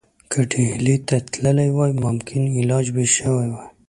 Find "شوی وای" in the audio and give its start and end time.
3.15-3.67